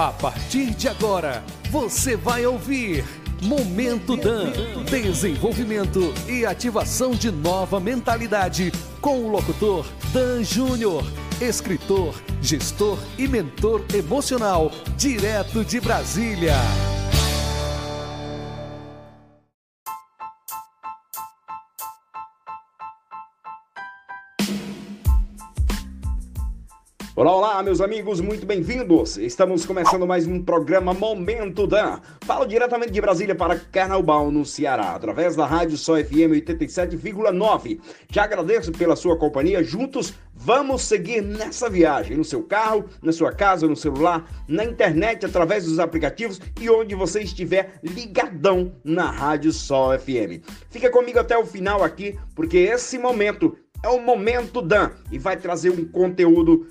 [0.00, 3.04] A partir de agora, você vai ouvir
[3.42, 4.50] Momento Dan.
[4.90, 11.04] Desenvolvimento e ativação de nova mentalidade com o locutor Dan Júnior,
[11.38, 16.54] escritor, gestor e mentor emocional, direto de Brasília.
[27.20, 29.18] Olá, olá, meus amigos, muito bem-vindos.
[29.18, 32.00] Estamos começando mais um programa Momento Dan.
[32.22, 37.78] Falo diretamente de Brasília para Carnaubal, no Ceará, através da Rádio Só FM 87,9.
[38.10, 39.62] Já agradeço pela sua companhia.
[39.62, 45.26] Juntos vamos seguir nessa viagem, no seu carro, na sua casa, no celular, na internet,
[45.26, 50.42] através dos aplicativos e onde você estiver ligadão na Rádio Só FM.
[50.70, 55.36] Fica comigo até o final aqui, porque esse momento é o Momento Dan e vai
[55.36, 56.66] trazer um conteúdo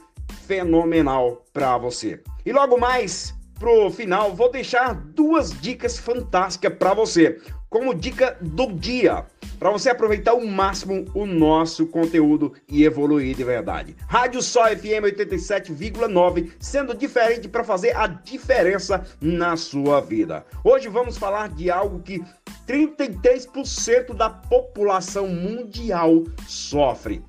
[0.49, 2.19] fenomenal para você.
[2.43, 8.73] E logo mais pro final vou deixar duas dicas fantásticas para você, como dica do
[8.73, 9.27] dia,
[9.59, 13.95] para você aproveitar ao máximo o nosso conteúdo e evoluir de verdade.
[14.07, 20.43] Rádio Só FM 87,9, sendo diferente para fazer a diferença na sua vida.
[20.63, 22.23] Hoje vamos falar de algo que
[22.67, 27.23] 33% da população mundial sofre.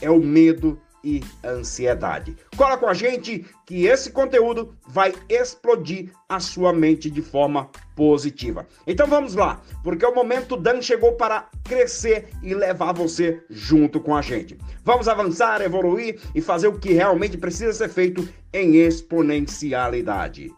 [0.00, 2.36] É o medo e ansiedade.
[2.56, 8.66] Cola com a gente que esse conteúdo vai explodir a sua mente de forma positiva.
[8.86, 14.14] Então vamos lá, porque o momento Dan chegou para crescer e levar você junto com
[14.14, 14.56] a gente.
[14.84, 20.52] Vamos avançar, evoluir e fazer o que realmente precisa ser feito em exponencialidade.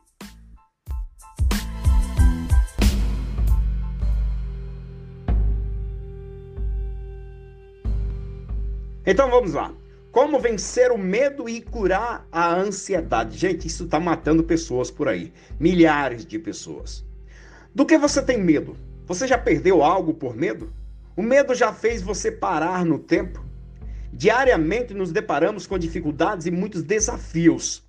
[9.07, 9.71] Então vamos lá.
[10.15, 13.37] Como vencer o medo e curar a ansiedade?
[13.37, 15.33] Gente, isso está matando pessoas por aí.
[15.59, 17.05] Milhares de pessoas.
[17.75, 18.77] Do que você tem medo?
[19.07, 20.73] Você já perdeu algo por medo?
[21.17, 23.45] O medo já fez você parar no tempo?
[24.13, 27.85] Diariamente nos deparamos com dificuldades e muitos desafios.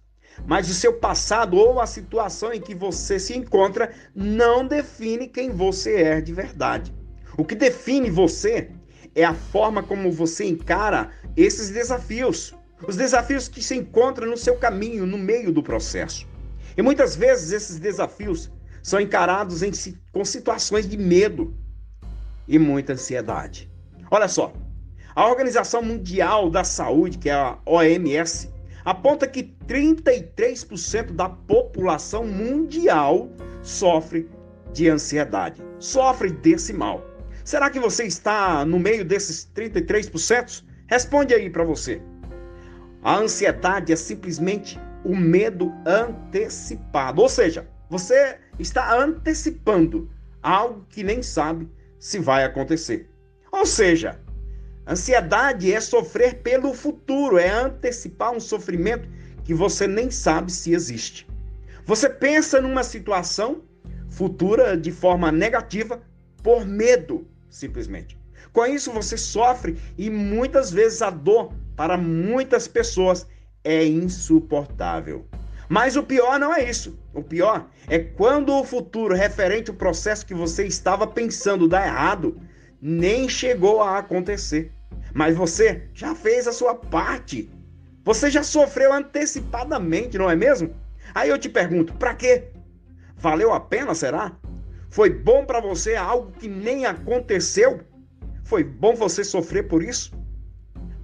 [0.48, 5.52] Mas o seu passado ou a situação em que você se encontra não define quem
[5.52, 6.92] você é de verdade.
[7.38, 8.72] O que define você
[9.16, 12.54] é a forma como você encara esses desafios.
[12.86, 16.28] Os desafios que se encontram no seu caminho, no meio do processo.
[16.78, 18.52] E muitas vezes esses desafios
[18.84, 19.72] são encarados em,
[20.12, 21.56] com situações de medo
[22.48, 23.72] e muita ansiedade.
[24.12, 24.54] Olha só,
[25.16, 28.54] a Organização Mundial da Saúde, que é a OMS,
[28.84, 33.30] aponta que 33% da população mundial
[33.64, 34.30] sofre
[34.74, 37.02] de ansiedade, sofre desse mal.
[37.46, 40.64] Será que você está no meio desses 33%?
[40.88, 42.02] Responde aí para você.
[43.04, 50.10] A ansiedade é simplesmente o medo antecipado, ou seja, você está antecipando
[50.42, 51.70] algo que nem sabe
[52.00, 53.08] se vai acontecer.
[53.52, 54.20] Ou seja,
[54.88, 59.08] ansiedade é sofrer pelo futuro, é antecipar um sofrimento
[59.44, 61.28] que você nem sabe se existe.
[61.86, 63.62] Você pensa numa situação
[64.10, 66.02] futura de forma negativa
[66.42, 68.18] por medo simplesmente.
[68.52, 73.28] Com isso, você sofre e muitas vezes a dor para muitas pessoas
[73.64, 75.26] é insuportável.
[75.68, 76.98] Mas o pior não é isso.
[77.14, 82.40] O pior é quando o futuro referente ao processo que você estava pensando dar errado
[82.82, 84.72] nem chegou a acontecer.
[85.14, 87.50] Mas você já fez a sua parte.
[88.04, 90.76] Você já sofreu antecipadamente, não é mesmo?
[91.14, 92.50] Aí eu te pergunto, para quê?
[93.18, 94.38] Valeu a pena, será?
[94.96, 97.82] Foi bom para você algo que nem aconteceu?
[98.46, 100.14] Foi bom você sofrer por isso?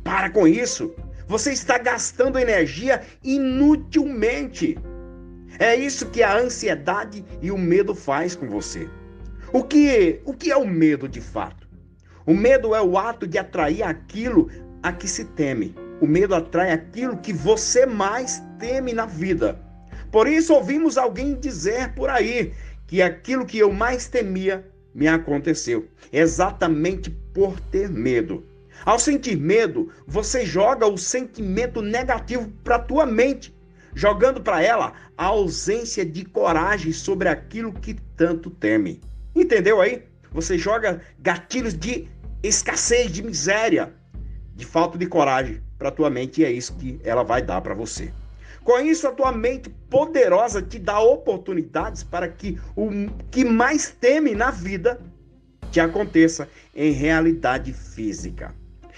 [0.01, 0.95] Para com isso.
[1.27, 4.77] Você está gastando energia inutilmente.
[5.59, 8.87] É isso que a ansiedade e o medo faz com você.
[9.51, 11.67] O que, o que é o medo de fato?
[12.25, 14.49] O medo é o ato de atrair aquilo
[14.81, 15.75] a que se teme.
[15.99, 19.59] O medo atrai aquilo que você mais teme na vida.
[20.09, 22.53] Por isso ouvimos alguém dizer por aí
[22.91, 28.45] que aquilo que eu mais temia me aconteceu, exatamente por ter medo.
[28.85, 33.55] Ao sentir medo, você joga o sentimento negativo para tua mente,
[33.95, 38.99] jogando para ela a ausência de coragem sobre aquilo que tanto teme.
[39.33, 40.03] Entendeu aí?
[40.29, 42.09] Você joga gatilhos de
[42.43, 43.93] escassez, de miséria,
[44.53, 47.73] de falta de coragem para tua mente e é isso que ela vai dar para
[47.73, 48.11] você.
[48.63, 52.89] Com isso, a tua mente poderosa te dá oportunidades para que o
[53.31, 54.99] que mais teme na vida
[55.71, 58.53] te aconteça em realidade física.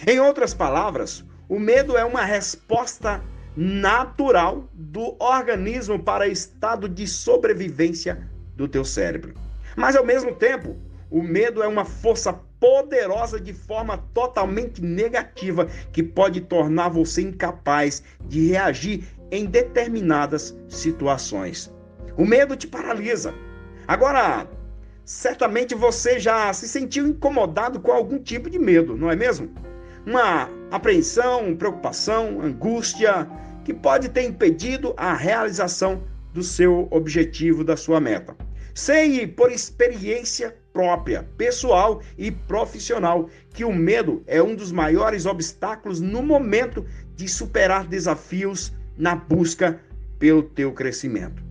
[0.06, 3.21] Em outras palavras, o medo é uma resposta
[3.56, 9.33] natural do organismo para estado de sobrevivência do teu cérebro.
[9.75, 10.75] Mas ao mesmo tempo,
[11.10, 18.01] o medo é uma força poderosa de forma totalmente negativa que pode tornar você incapaz
[18.21, 21.74] de reagir em determinadas situações.
[22.15, 23.33] O medo te paralisa.
[23.88, 24.47] Agora,
[25.03, 29.51] certamente você já se sentiu incomodado com algum tipo de medo, não é mesmo?
[30.06, 33.27] Uma apreensão, preocupação, angústia
[33.65, 38.36] que pode ter impedido a realização do seu objetivo, da sua meta.
[38.75, 46.00] Sei por experiência própria, pessoal e profissional que o medo é um dos maiores obstáculos
[46.00, 49.80] no momento de superar desafios na busca
[50.19, 51.44] pelo teu crescimento.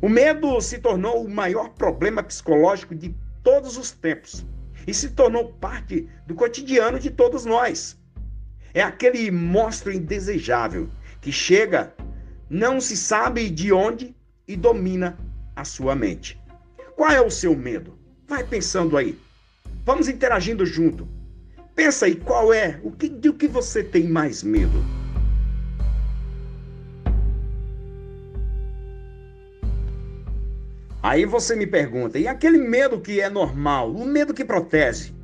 [0.00, 4.46] O medo se tornou o maior problema psicológico de todos os tempos
[4.86, 7.98] e se tornou parte do cotidiano de todos nós.
[8.72, 10.88] É aquele monstro indesejável
[11.20, 11.92] que chega,
[12.48, 14.14] não se sabe de onde
[14.46, 15.18] e domina
[15.56, 16.40] a sua mente.
[16.96, 17.98] Qual é o seu medo?
[18.26, 19.18] Vai pensando aí.
[19.84, 21.08] Vamos interagindo junto.
[21.74, 24.84] Pensa aí qual é, o que, do que você tem mais medo.
[31.00, 35.14] Aí você me pergunta, e aquele medo que é normal, o medo que protege?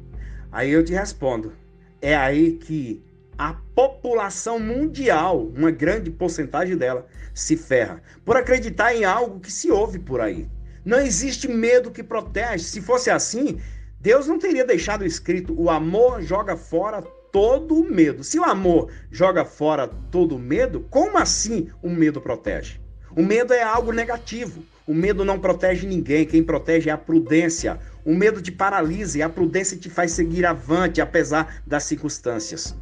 [0.52, 1.52] Aí eu te respondo,
[2.00, 3.02] é aí que
[3.36, 9.68] a população mundial, uma grande porcentagem dela, se ferra por acreditar em algo que se
[9.68, 10.48] ouve por aí.
[10.84, 12.62] Não existe medo que protege.
[12.62, 13.58] Se fosse assim,
[13.98, 18.22] Deus não teria deixado escrito: o amor joga fora todo o medo.
[18.22, 22.80] Se o amor joga fora todo o medo, como assim o medo protege?
[23.16, 24.62] O medo é algo negativo.
[24.86, 26.26] O medo não protege ninguém.
[26.26, 27.78] Quem protege é a prudência.
[28.04, 32.76] O medo te paralisa e a prudência te faz seguir avante, apesar das circunstâncias.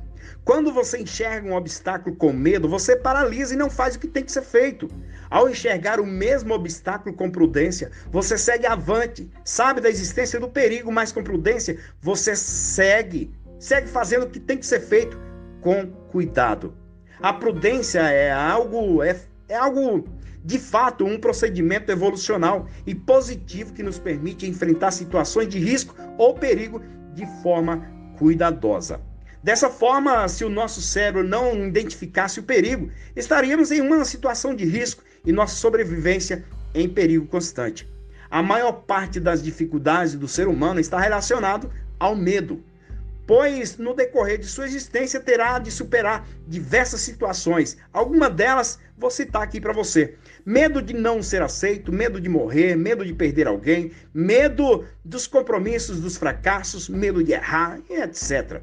[0.44, 4.24] Quando você enxerga um obstáculo com medo, você paralisa e não faz o que tem
[4.24, 4.88] que ser feito.
[5.30, 10.90] Ao enxergar o mesmo obstáculo com prudência, você segue avante, sabe da existência do perigo,
[10.90, 15.16] mas com prudência você segue, segue fazendo o que tem que ser feito
[15.60, 16.74] com cuidado.
[17.20, 19.16] A prudência é algo é,
[19.48, 20.04] é algo
[20.44, 26.34] de fato um procedimento evolucional e positivo que nos permite enfrentar situações de risco ou
[26.34, 26.82] perigo
[27.14, 27.86] de forma
[28.18, 29.00] cuidadosa.
[29.42, 34.64] Dessa forma, se o nosso cérebro não identificasse o perigo, estaríamos em uma situação de
[34.64, 37.88] risco e nossa sobrevivência em perigo constante.
[38.30, 42.62] A maior parte das dificuldades do ser humano está relacionado ao medo,
[43.26, 47.76] pois no decorrer de sua existência terá de superar diversas situações.
[47.92, 50.16] Algumas delas vou citar aqui para você.
[50.44, 56.00] Medo de não ser aceito, medo de morrer, medo de perder alguém, medo dos compromissos,
[56.00, 58.60] dos fracassos, medo de errar, etc.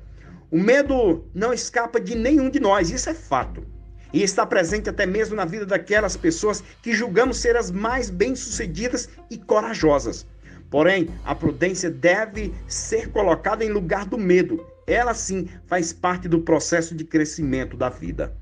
[0.51, 3.63] O medo não escapa de nenhum de nós, isso é fato.
[4.11, 9.07] E está presente até mesmo na vida daquelas pessoas que julgamos ser as mais bem-sucedidas
[9.29, 10.25] e corajosas.
[10.69, 14.65] Porém, a prudência deve ser colocada em lugar do medo.
[14.85, 18.35] Ela sim faz parte do processo de crescimento da vida.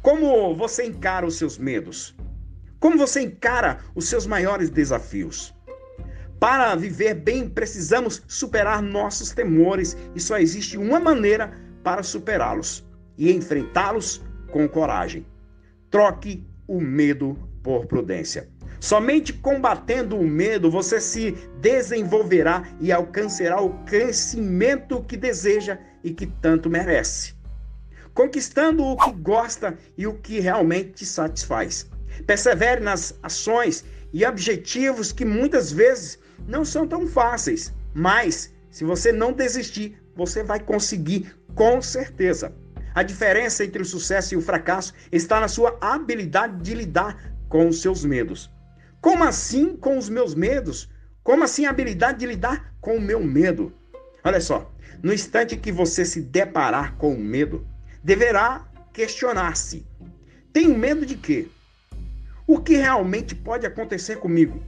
[0.00, 2.14] Como você encara os seus medos?
[2.80, 5.52] Como você encara os seus maiores desafios?
[6.38, 11.52] Para viver bem, precisamos superar nossos temores e só existe uma maneira
[11.82, 12.86] para superá-los
[13.16, 14.22] e enfrentá-los
[14.52, 15.26] com coragem.
[15.90, 18.48] Troque o medo por prudência.
[18.78, 26.26] Somente combatendo o medo você se desenvolverá e alcançará o crescimento que deseja e que
[26.26, 27.34] tanto merece.
[28.14, 31.90] Conquistando o que gosta e o que realmente te satisfaz.
[32.26, 39.12] Persevere nas ações e objetivos que muitas vezes não são tão fáceis, mas se você
[39.12, 42.54] não desistir, você vai conseguir com certeza.
[42.94, 47.68] A diferença entre o sucesso e o fracasso está na sua habilidade de lidar com
[47.68, 48.50] os seus medos.
[49.00, 50.90] Como assim com os meus medos?
[51.22, 53.72] Como assim a habilidade de lidar com o meu medo?
[54.24, 54.72] Olha só,
[55.02, 57.66] no instante que você se deparar com o medo,
[58.02, 59.86] deverá questionar-se:
[60.52, 61.48] tenho medo de quê?
[62.50, 64.62] O que realmente pode acontecer comigo?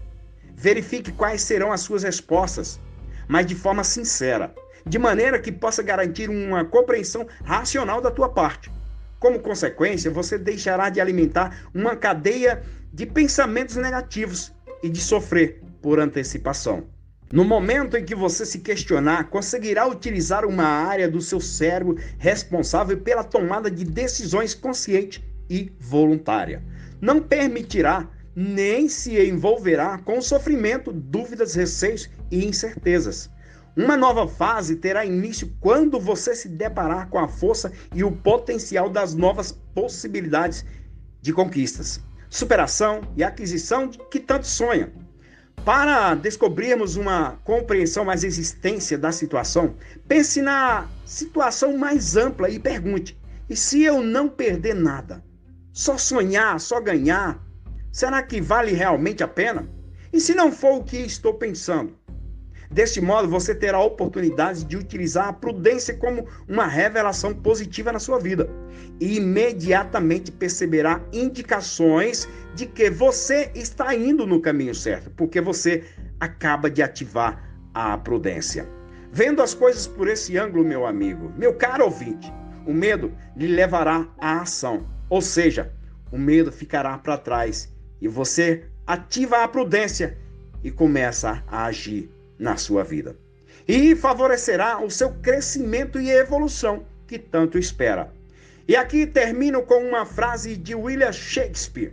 [0.54, 2.78] Verifique quais serão as suas respostas,
[3.26, 8.70] mas de forma sincera, de maneira que possa garantir uma compreensão racional da tua parte.
[9.18, 15.98] Como consequência, você deixará de alimentar uma cadeia de pensamentos negativos e de sofrer por
[15.98, 16.84] antecipação.
[17.32, 22.98] No momento em que você se questionar, conseguirá utilizar uma área do seu cérebro responsável
[22.98, 26.62] pela tomada de decisões consciente e voluntária.
[27.00, 33.30] Não permitirá nem se envolverá com sofrimento, dúvidas, receios e incertezas.
[33.76, 38.90] Uma nova fase terá início quando você se deparar com a força e o potencial
[38.90, 40.64] das novas possibilidades
[41.20, 42.00] de conquistas.
[42.30, 44.92] superação e aquisição que tanto sonha.
[45.64, 49.74] Para descobrirmos uma compreensão mais existência da situação,
[50.06, 55.22] pense na situação mais ampla e pergunte: e se eu não perder nada?
[55.72, 57.40] Só sonhar, só ganhar?
[57.92, 59.68] Será que vale realmente a pena?
[60.12, 61.96] E se não for o que estou pensando?
[62.70, 67.98] Deste modo, você terá a oportunidade de utilizar a prudência como uma revelação positiva na
[67.98, 68.48] sua vida
[69.00, 75.84] e imediatamente perceberá indicações de que você está indo no caminho certo, porque você
[76.20, 77.42] acaba de ativar
[77.74, 78.68] a prudência.
[79.12, 82.32] Vendo as coisas por esse ângulo, meu amigo, meu caro ouvinte,
[82.64, 85.72] o medo lhe levará à ação, ou seja,
[86.10, 87.68] o medo ficará para trás
[88.00, 90.16] e você ativa a prudência
[90.62, 93.16] e começa a agir na sua vida.
[93.66, 98.12] E favorecerá o seu crescimento e evolução que tanto espera.
[98.66, 101.92] E aqui termino com uma frase de William Shakespeare.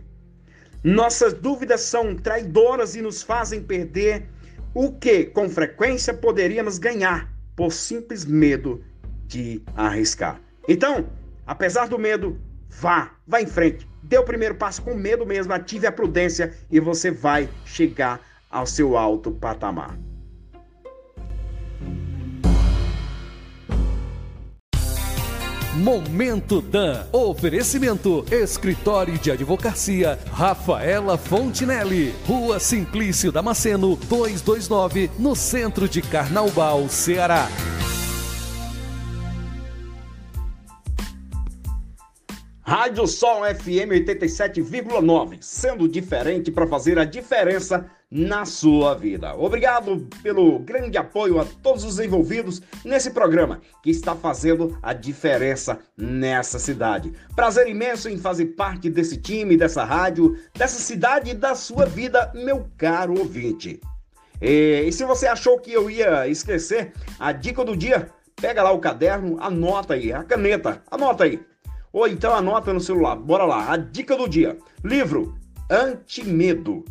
[0.82, 4.28] Nossas dúvidas são traidoras e nos fazem perder
[4.72, 8.82] o que, com frequência, poderíamos ganhar por simples medo
[9.26, 10.40] de arriscar.
[10.68, 11.08] Então,
[11.44, 13.88] apesar do medo, vá, vá em frente.
[14.02, 18.20] Dê o primeiro passo com medo mesmo, ative a prudência e você vai chegar
[18.50, 19.98] ao seu alto patamar.
[25.78, 27.06] Momento Dan.
[27.12, 32.14] Oferecimento: Escritório de Advocacia Rafaela Fontinelli.
[32.26, 37.48] Rua Simplício Damasceno, 229, no centro de Carnaubal, Ceará.
[42.68, 49.34] Rádio Sol FM 87,9, sendo diferente para fazer a diferença na sua vida.
[49.34, 55.78] Obrigado pelo grande apoio a todos os envolvidos nesse programa que está fazendo a diferença
[55.96, 57.10] nessa cidade.
[57.34, 62.30] Prazer imenso em fazer parte desse time, dessa rádio, dessa cidade e da sua vida,
[62.34, 63.80] meu caro ouvinte.
[64.42, 68.72] E, e se você achou que eu ia esquecer a dica do dia, pega lá
[68.72, 71.40] o caderno, anota aí, a caneta, anota aí.
[71.98, 73.16] Ou então anota no celular.
[73.16, 73.72] Bora lá.
[73.72, 75.36] A dica do dia: livro
[75.68, 76.84] Antimedo.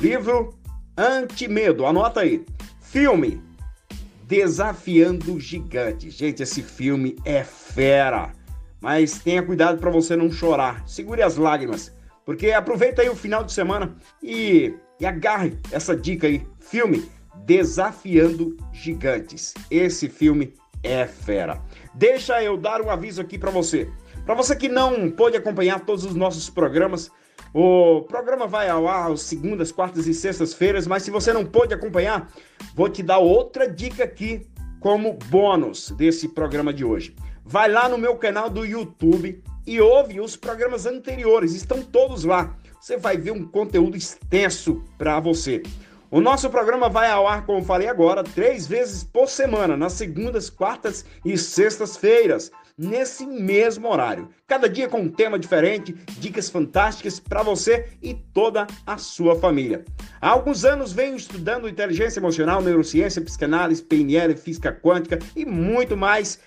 [0.00, 0.56] Livro
[0.96, 1.84] Antimedo.
[1.84, 2.46] Anota aí.
[2.80, 3.42] Filme
[4.22, 6.14] Desafiando Gigantes.
[6.14, 8.30] Gente, esse filme é fera.
[8.80, 10.88] Mas tenha cuidado para você não chorar.
[10.88, 11.92] Segure as lágrimas.
[12.24, 16.46] Porque aproveita aí o final de semana e, e agarre essa dica aí.
[16.60, 17.10] Filme
[17.44, 19.54] Desafiando Gigantes.
[19.68, 21.60] Esse filme é fera.
[21.92, 23.90] Deixa eu dar um aviso aqui para você.
[24.26, 27.12] Para você que não pôde acompanhar todos os nossos programas,
[27.54, 31.72] o programa vai ao ar às segundas, quartas e sextas-feiras, mas se você não pôde
[31.72, 32.28] acompanhar,
[32.74, 34.44] vou te dar outra dica aqui
[34.80, 37.14] como bônus desse programa de hoje.
[37.44, 42.56] Vai lá no meu canal do YouTube e ouve os programas anteriores, estão todos lá.
[42.80, 45.62] Você vai ver um conteúdo extenso para você.
[46.10, 50.50] O nosso programa vai ao ar, como falei agora, três vezes por semana, nas segundas,
[50.50, 54.28] quartas e sextas-feiras nesse mesmo horário.
[54.46, 59.84] Cada dia com um tema diferente, dicas fantásticas para você e toda a sua família.
[60.20, 66.38] Há alguns anos venho estudando inteligência emocional, neurociência, psicanálise, PNL, física quântica e muito mais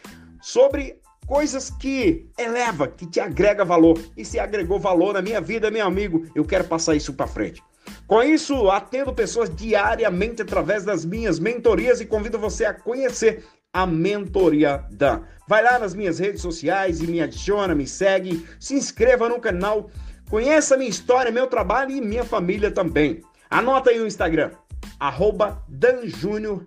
[0.41, 4.00] sobre coisas que eleva, que te agrega valor.
[4.17, 7.63] E se agregou valor na minha vida, meu amigo, eu quero passar isso para frente.
[8.07, 13.85] Com isso, atendo pessoas diariamente através das minhas mentorias e convido você a conhecer a
[13.85, 15.21] mentoria Dan.
[15.47, 19.89] Vai lá nas minhas redes sociais e me adiciona, me segue, se inscreva no canal,
[20.29, 23.21] conheça minha história, meu trabalho e minha família também.
[23.49, 24.51] Anota aí o Instagram,
[24.99, 26.65] arroba danjúnior,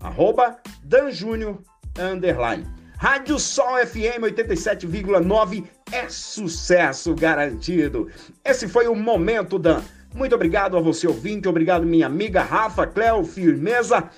[0.00, 1.58] arroba danjúnior.
[2.96, 8.08] Rádio Sol FM 87,9 é sucesso garantido.
[8.44, 9.82] Esse foi o Momento Dan.
[10.14, 14.10] Muito obrigado a você ouvinte, obrigado minha amiga Rafa Cleo Firmeza,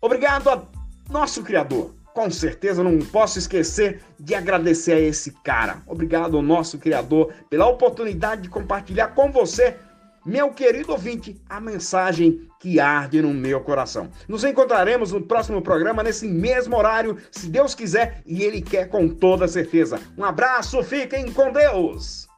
[0.00, 0.79] obrigado a
[1.10, 1.94] nosso Criador.
[2.14, 5.82] Com certeza não posso esquecer de agradecer a esse cara.
[5.86, 9.76] Obrigado ao nosso Criador pela oportunidade de compartilhar com você,
[10.24, 14.10] meu querido ouvinte, a mensagem que arde no meu coração.
[14.28, 19.08] Nos encontraremos no próximo programa, nesse mesmo horário, se Deus quiser e Ele quer com
[19.08, 19.98] toda certeza.
[20.18, 22.28] Um abraço, fiquem com Deus!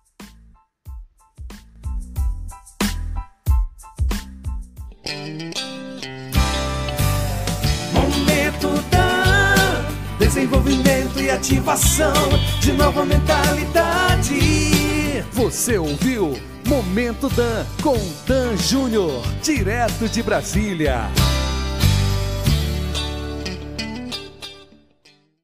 [10.53, 12.13] Desenvolvimento e ativação
[12.61, 14.35] de nova mentalidade.
[15.33, 21.11] Você ouviu Momento Dan com Dan Júnior, direto de Brasília.